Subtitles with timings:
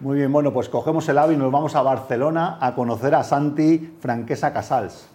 [0.00, 3.24] Muy bien, bueno, pues cogemos el AVI y nos vamos a Barcelona a conocer a
[3.24, 5.08] Santi Franquesa Casals.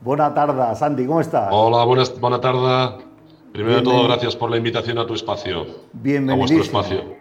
[0.00, 1.50] Buena tarde, Santi, ¿cómo estás?
[1.52, 3.04] Hola, buenas, buena tarde.
[3.52, 5.66] Primero de todo, gracias por la invitación a tu espacio.
[5.92, 6.34] Bienvenido.
[6.34, 7.14] A vuestro espacio.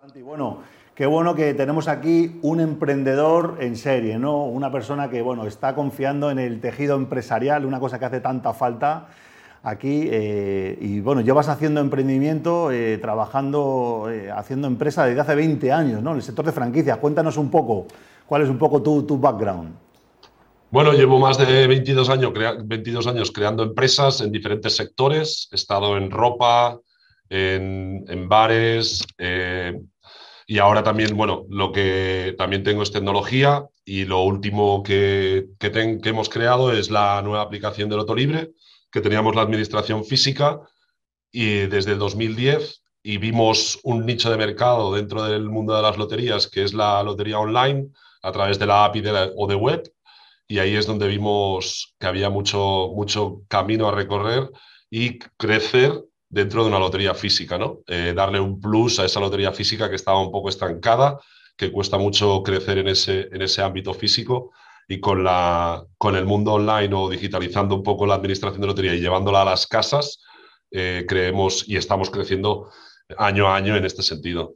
[0.00, 0.58] Santi, bueno,
[0.96, 4.42] qué bueno que tenemos aquí un emprendedor en serie, ¿no?
[4.46, 8.54] Una persona que, bueno, está confiando en el tejido empresarial, una cosa que hace tanta
[8.54, 9.06] falta
[9.62, 15.72] aquí eh, y bueno, llevas haciendo emprendimiento, eh, trabajando, eh, haciendo empresa desde hace 20
[15.72, 16.10] años, ¿no?
[16.10, 16.98] En el sector de franquicias.
[16.98, 17.86] Cuéntanos un poco,
[18.26, 19.74] ¿cuál es un poco tu, tu background?
[20.70, 22.32] Bueno, llevo más de 22 años,
[22.64, 25.48] 22 años creando empresas en diferentes sectores.
[25.50, 26.78] He estado en ropa,
[27.28, 29.04] en, bares
[30.46, 35.72] y ahora también, bueno, lo que también tengo es tecnología y lo último que, que,
[35.72, 38.52] que hemos creado es la nueva aplicación de Loto Libre
[38.90, 40.60] que teníamos la administración física
[41.32, 45.96] y desde el 2010 y vimos un nicho de mercado dentro del mundo de las
[45.96, 47.88] loterías, que es la lotería online,
[48.22, 49.02] a través de la API
[49.36, 49.90] o de web,
[50.46, 54.50] y ahí es donde vimos que había mucho, mucho camino a recorrer
[54.90, 57.80] y crecer dentro de una lotería física, ¿no?
[57.86, 61.18] Eh, darle un plus a esa lotería física que estaba un poco estancada,
[61.56, 64.52] que cuesta mucho crecer en ese, en ese ámbito físico
[64.90, 68.92] y con, la, con el mundo online o digitalizando un poco la administración de lotería
[68.92, 70.18] y llevándola a las casas,
[70.72, 72.70] eh, creemos y estamos creciendo
[73.16, 74.54] año a año en este sentido.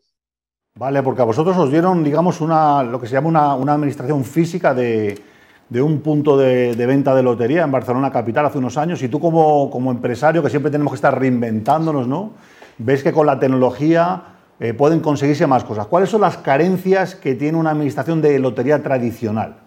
[0.77, 4.25] Vale, porque a vosotros os dieron, digamos, una, lo que se llama una, una administración
[4.25, 5.23] física de,
[5.69, 9.21] de un punto de, venta de lotería en Barcelona Capital hace unos años y tú
[9.21, 12.33] como, como, empresario, que siempre tenemos que estar reinventándonos, ¿no?
[12.79, 15.87] Ves que con la tecnología eh, pueden conseguirse más cosas.
[15.87, 19.64] ¿Cuáles son las carencias que tiene una administración de lotería tradicional?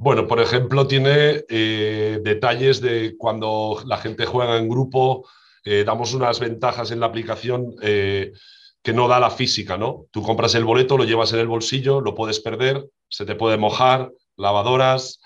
[0.00, 5.28] Bueno, por ejemplo, tiene eh, detalles de cuando la gente juega en grupo,
[5.64, 8.32] eh, damos unas ventajas en la aplicación eh,
[8.80, 10.06] que no da la física, ¿no?
[10.12, 13.56] Tú compras el boleto, lo llevas en el bolsillo, lo puedes perder, se te puede
[13.56, 15.20] mojar, lavadoras,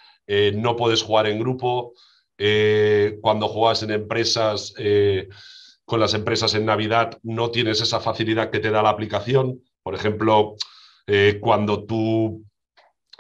[0.55, 1.93] no puedes jugar en grupo.
[3.21, 4.73] cuando juegas en empresas,
[5.85, 9.61] con las empresas en Navidad, no tienes esa facilidad que te da la aplicación.
[9.83, 10.57] Por ejemplo,
[11.41, 12.43] cuando tú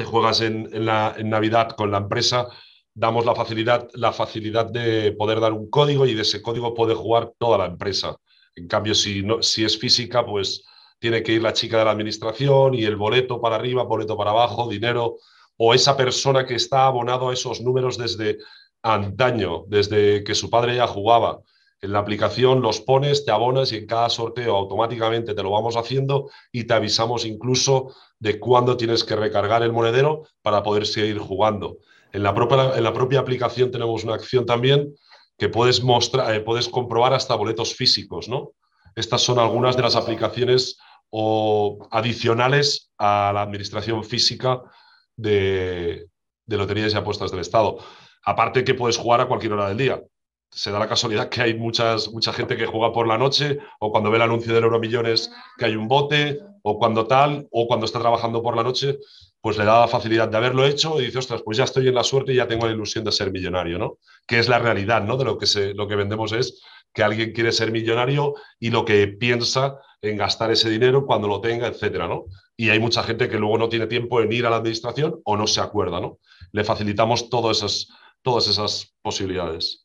[0.04, 2.48] juegas en, en Navidad con la empresa,
[2.94, 6.94] damos la facilidad, la facilidad de poder dar un código y de ese código puede
[6.94, 8.16] jugar toda la empresa.
[8.54, 10.64] En cambio, si, no, si es física, pues
[10.98, 14.30] tiene que ir la chica de la administración y el boleto para arriba, boleto para
[14.30, 15.16] abajo, dinero,
[15.56, 18.38] o esa persona que está abonado a esos números desde
[18.82, 21.40] antaño, desde que su padre ya jugaba.
[21.82, 25.76] En la aplicación los pones, te abonas y en cada sorteo automáticamente te lo vamos
[25.76, 31.18] haciendo y te avisamos incluso de cuándo tienes que recargar el monedero para poder seguir
[31.18, 31.78] jugando.
[32.12, 34.94] En la propia, en la propia aplicación tenemos una acción también
[35.36, 38.28] que puedes, mostrar, eh, puedes comprobar hasta boletos físicos.
[38.28, 38.52] ¿no?
[38.94, 40.78] Estas son algunas de las aplicaciones
[41.10, 44.62] o adicionales a la administración física
[45.16, 46.06] de,
[46.46, 47.78] de loterías y apuestas del Estado.
[48.24, 50.00] Aparte que puedes jugar a cualquier hora del día
[50.52, 53.90] se da la casualidad que hay muchas, mucha gente que juega por la noche o
[53.90, 57.86] cuando ve el anuncio del Euromillones que hay un bote o cuando tal o cuando
[57.86, 58.98] está trabajando por la noche,
[59.40, 61.94] pues le da la facilidad de haberlo hecho y dice, ostras, pues ya estoy en
[61.94, 63.98] la suerte y ya tengo la ilusión de ser millonario, ¿no?
[64.26, 65.16] Que es la realidad, ¿no?
[65.16, 68.84] De lo que, se, lo que vendemos es que alguien quiere ser millonario y lo
[68.84, 72.26] que piensa en gastar ese dinero cuando lo tenga, etcétera, ¿no?
[72.56, 75.36] Y hay mucha gente que luego no tiene tiempo en ir a la administración o
[75.36, 76.18] no se acuerda, ¿no?
[76.52, 77.88] Le facilitamos todas esas,
[78.22, 79.81] todas esas posibilidades.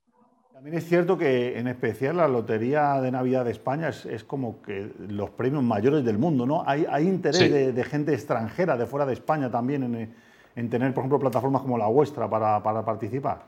[0.68, 4.62] También es cierto que en especial la Lotería de Navidad de España es, es como
[4.62, 6.62] que los premios mayores del mundo, ¿no?
[6.68, 7.48] Hay, hay interés sí.
[7.48, 10.14] de, de, gente extranjera, de fuera de España también, en,
[10.58, 13.46] en tener, por ejemplo, plataformas como la vuestra para, para participar.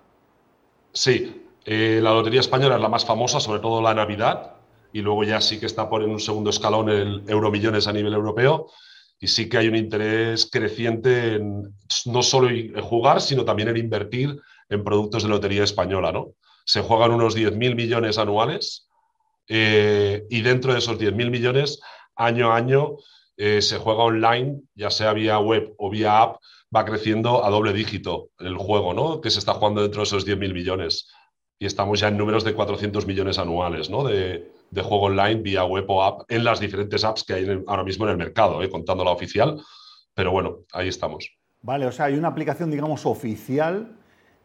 [0.93, 4.53] Sí, eh, la Lotería Española es la más famosa, sobre todo la Navidad,
[4.93, 8.13] y luego ya sí que está por en un segundo escalón el Euromillones a nivel
[8.13, 8.67] europeo,
[9.19, 11.63] y sí que hay un interés creciente en
[12.05, 16.29] no solo en jugar, sino también en invertir en productos de lotería española, ¿no?
[16.69, 18.87] Se juegan unos 10.000 millones anuales
[19.47, 21.81] eh, y dentro de esos 10.000 millones,
[22.15, 22.97] año a año,
[23.37, 26.35] eh, se juega online, ya sea vía web o vía app,
[26.73, 29.19] va creciendo a doble dígito el juego, ¿no?
[29.19, 31.11] Que se está jugando dentro de esos 10.000 millones.
[31.57, 34.03] Y estamos ya en números de 400 millones anuales, ¿no?
[34.03, 37.83] De, de juego online vía web o app en las diferentes apps que hay ahora
[37.83, 38.69] mismo en el mercado, ¿eh?
[38.69, 39.59] contando la oficial.
[40.13, 41.31] Pero bueno, ahí estamos.
[41.61, 43.98] Vale, o sea, hay una aplicación, digamos, oficial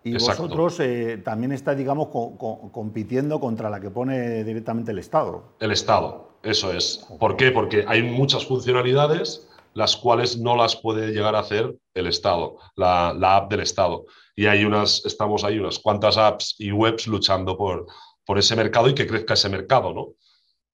[0.04, 0.42] y Exacto.
[0.42, 5.56] vosotros eh, también estáis, digamos, co co compitiendo contra la que pone directamente el Estado.
[5.60, 7.06] El Estado, eso es.
[7.18, 7.50] ¿Por qué?
[7.50, 13.12] Porque hay muchas funcionalidades las cuales no las puede llegar a hacer el Estado, la,
[13.18, 14.04] la app del Estado.
[14.36, 17.86] Y hay unas, estamos ahí unas cuantas apps y webs luchando por,
[18.24, 20.14] por ese mercado y que crezca ese mercado, ¿no?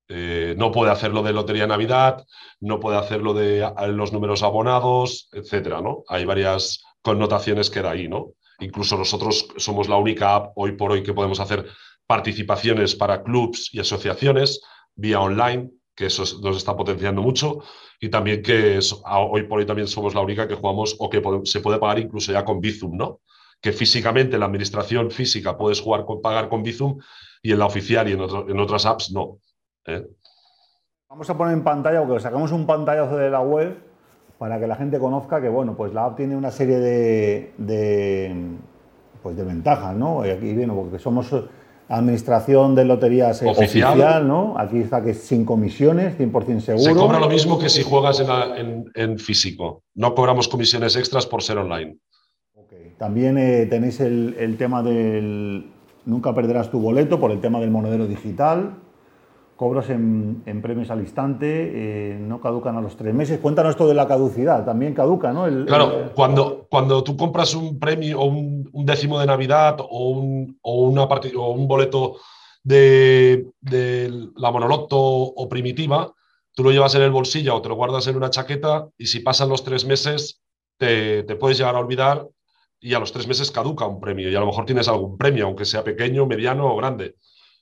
[0.07, 2.25] Eh, no puede hacerlo de Lotería Navidad,
[2.59, 6.03] no puede hacerlo de los números abonados, etcétera, ¿no?
[6.09, 8.33] Hay varias connotaciones que da ahí, ¿no?
[8.61, 11.65] Incluso nosotros somos la única app hoy por hoy que podemos hacer
[12.07, 14.61] participaciones para clubs y asociaciones
[14.95, 17.63] vía online, que eso nos está potenciando mucho,
[17.99, 21.61] y también que hoy por hoy también somos la única que jugamos o que se
[21.61, 23.21] puede pagar incluso ya con Bizum, ¿no?
[23.59, 26.99] Que físicamente en la administración física puedes jugar con, pagar con Bizum
[27.41, 29.37] y en la oficial y en, otras apps no.
[29.85, 30.05] ¿eh?
[31.09, 33.90] Vamos a poner en pantalla, porque sacamos un pantallazo de la web
[34.41, 37.51] para que la gente conozca que, bueno, pues la app tiene una serie de,
[39.21, 40.25] pues de ventajas, ¿no?
[40.25, 41.31] Y aquí viene, porque somos
[41.87, 44.55] administración de loterías oficial, ¿no?
[44.57, 46.83] Aquí está que es sin comisiones, 100% seguro.
[46.83, 48.19] Se cobra lo mismo que si juegas
[48.95, 49.83] en, físico.
[49.93, 51.97] No cobramos comisiones extras por ser online.
[52.97, 55.69] También eh, tenéis el, el tema del...
[56.07, 58.73] Nunca perderás tu boleto por el tema del monedero digital
[59.55, 63.39] cobros en, premios al instante, eh, no caducan a los tres meses.
[63.39, 65.45] Cuéntanos esto de la caducidad, también caduca, ¿no?
[65.65, 70.83] claro, Cuando, cuando tú compras un premio o un, décimo de Navidad o un, o
[70.83, 72.17] una o un boleto
[72.63, 73.45] de,
[74.35, 76.11] la monoloto o primitiva,
[76.53, 79.19] tú lo llevas en el bolsillo o te lo guardas en una chaqueta y si
[79.19, 80.41] pasan los tres meses
[80.77, 82.27] te, te puedes llegar a olvidar
[82.79, 85.45] y a los tres meses caduca un premio y a lo mejor tienes algún premio,
[85.45, 87.15] aunque sea pequeño, mediano o grande.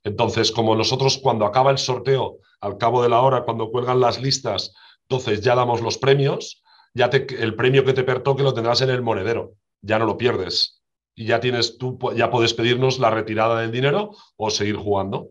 [0.03, 4.21] Entonces, como nosotros cuando acaba el sorteo, al cabo de la hora, cuando cuelgan las
[4.21, 4.73] listas,
[5.09, 6.61] entonces ya damos los premios,
[6.93, 10.81] ya el premio que te pertoque lo tendrás en el monedero, ya no lo pierdes.
[11.15, 15.29] Y ya tienes tú, ya puedes pedirnos la retirada del dinero o seguir jugando.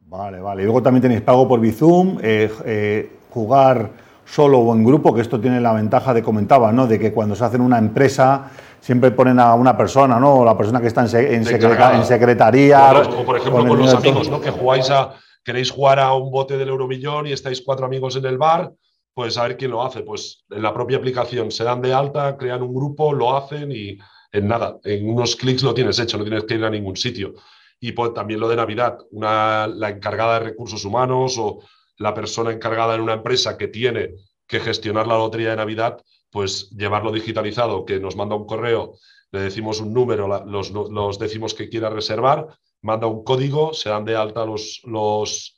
[0.00, 0.62] Vale, vale.
[0.62, 3.92] Y luego también tenéis pago por Bizum, eh, eh, jugar
[4.26, 6.86] solo o en grupo, que esto tiene la ventaja de comentaba, ¿no?
[6.86, 8.50] De que cuando se hace una empresa
[8.84, 10.44] siempre ponen a una persona, ¿no?
[10.44, 12.92] La persona que está en, en, secretaría.
[12.92, 14.42] O, por ejemplo con los amigos, ¿no?
[14.42, 18.26] Que jugáis a, queréis jugar a un bote del euromillón y estáis cuatro amigos en
[18.26, 18.72] el bar,
[19.14, 20.02] pues a ver quién lo hace.
[20.02, 23.96] Pues en la propia aplicación se dan de alta, crean un grupo, lo hacen y
[24.32, 27.32] en nada, en unos clics lo tienes hecho, no tienes que ir a ningún sitio.
[27.80, 31.60] Y pues, también lo de Navidad, una, la encargada de recursos humanos o
[31.96, 34.10] la persona encargada en una empresa que tiene
[34.46, 36.02] que gestionar la lotería de Navidad,
[36.34, 38.96] pues llevarlo digitalizado, que nos manda un correo,
[39.30, 42.48] le decimos un número, los, decimos que quiera reservar,
[42.82, 45.56] manda un código, se dan de alta los, los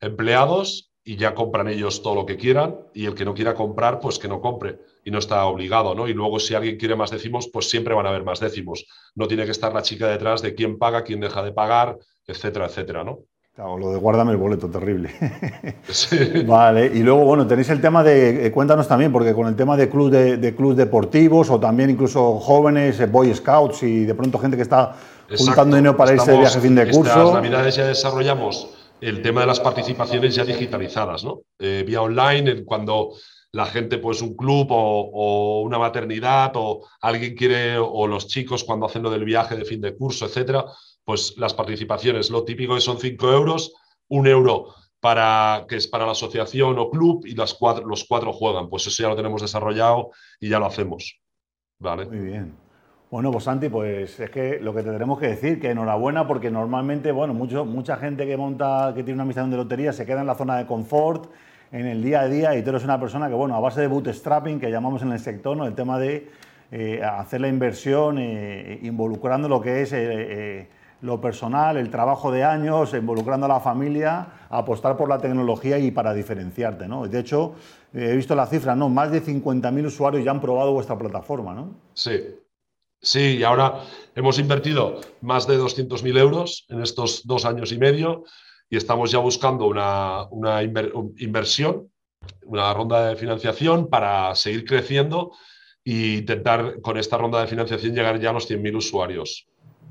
[0.00, 4.00] empleados y ya compran ellos todo lo que quieran y el que no quiera comprar,
[4.00, 6.08] pues que no compre y no está obligado, ¿no?
[6.08, 8.84] Y luego si alguien quiere más décimos, pues siempre van a haber más décimos.
[9.14, 12.66] No tiene que estar la chica detrás de quién paga, quién deja de pagar, etcétera,
[12.66, 13.20] etcétera, ¿no?
[13.56, 15.10] Claro, lo de guárdame el boleto, terrible.
[16.46, 19.78] Vale, y luego, bueno, tenéis el tema de, eh, cuéntanos también, porque con el tema
[19.78, 24.14] de clubes de, de clubes deportivos o también incluso jóvenes, eh, Boy Scouts y de
[24.14, 24.94] pronto gente que está
[25.38, 27.08] juntando dinero para irse de viaje fin de curso.
[27.08, 28.68] Estas navidades ya desarrollamos
[29.00, 31.40] el tema de las participaciones ya digitalizadas, ¿no?
[31.58, 33.12] Eh, vía online, cuando
[33.52, 38.64] la gente, pues un club o, o, una maternidad o alguien quiere, o los chicos
[38.64, 40.66] cuando hacen lo del viaje de fin de curso, etcétera,
[41.06, 43.72] pues las participaciones, lo típico que son 5 euros,
[44.08, 48.32] un euro para, que es para la asociación o club y las cuatro, los cuatro
[48.32, 48.68] juegan.
[48.68, 50.10] Pues eso ya lo tenemos desarrollado
[50.40, 51.20] y ya lo hacemos.
[51.78, 52.06] ¿Vale?
[52.06, 52.54] Muy bien.
[53.08, 56.50] Bueno, pues Santi, pues es que lo que te tenemos que decir, que enhorabuena, porque
[56.50, 60.22] normalmente, bueno, mucho, mucha gente que monta, que tiene una misión de lotería, se queda
[60.22, 61.30] en la zona de confort,
[61.70, 63.86] en el día a día, y tú eres una persona que, bueno, a base de
[63.86, 65.66] bootstrapping, que llamamos en el sector, ¿no?
[65.66, 66.28] El tema de
[66.72, 70.68] eh, hacer la inversión, eh, involucrando lo que es eh,
[71.02, 75.90] lo personal, el trabajo de años, involucrando a la familia, apostar por la tecnología y
[75.90, 76.88] para diferenciarte.
[76.88, 77.06] ¿no?
[77.06, 77.54] De hecho,
[77.92, 78.88] he visto la cifra, ¿no?
[78.88, 81.54] más de 50.000 usuarios ya han probado vuestra plataforma.
[81.54, 81.74] ¿no?
[81.94, 82.20] Sí,
[83.00, 83.80] sí, y ahora
[84.14, 88.24] hemos invertido más de 200.000 euros en estos dos años y medio
[88.70, 91.90] y estamos ya buscando una, una inversión,
[92.44, 95.32] una ronda de financiación para seguir creciendo
[95.84, 99.46] e intentar con esta ronda de financiación llegar ya a los 100.000 usuarios.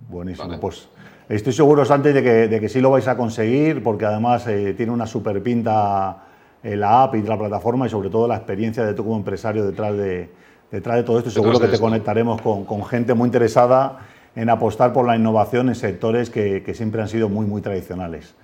[0.09, 0.59] Buenísimo.
[0.59, 0.89] Pues
[1.29, 4.74] estoy seguro, Santi, de que, de que sí lo vais a conseguir, porque además eh,
[4.75, 6.24] tiene una super pinta
[6.63, 9.65] eh, la app y la plataforma y sobre todo la experiencia de tú como empresario
[9.65, 10.29] detrás de,
[10.72, 11.29] detrás de todo esto.
[11.29, 14.00] seguro que te conectaremos con, con, gente muy interesada
[14.36, 18.36] en apostar por la innovación en sectores que, que siempre han sido muy, muy tradicionales.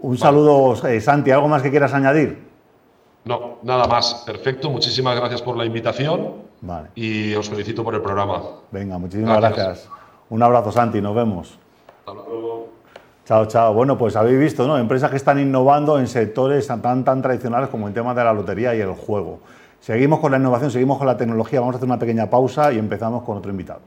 [0.00, 1.30] Un saludo, eh, Santi.
[1.30, 2.46] ¿Algo más que quieras añadir?
[3.24, 4.22] No, nada más.
[4.26, 4.70] Perfecto.
[4.70, 6.34] Muchísimas gracias por la invitación.
[6.60, 6.88] Vale.
[6.94, 8.42] Y os felicito por el programa.
[8.70, 9.88] Venga, muchísimas gracias.
[10.30, 11.58] Un abrazo, Santi, nos vemos.
[12.00, 12.68] Hasta luego.
[13.24, 13.74] Chao, chao.
[13.74, 14.78] Bueno, pues habéis visto, ¿no?
[14.78, 18.74] Empresas que están innovando en sectores tan, tan tradicionales como el tema de la lotería
[18.74, 19.40] y el juego.
[19.80, 21.60] Seguimos con la innovación, seguimos con la tecnología.
[21.60, 23.80] Vamos a hacer una pequeña pausa y empezamos con otro invitado.